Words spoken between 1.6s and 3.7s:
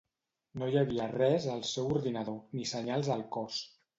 seu ordinador ni senyals al cos.